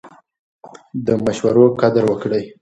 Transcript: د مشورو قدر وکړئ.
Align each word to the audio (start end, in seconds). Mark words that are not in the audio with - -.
د 1.05 1.07
مشورو 1.25 1.65
قدر 1.81 2.03
وکړئ. 2.07 2.43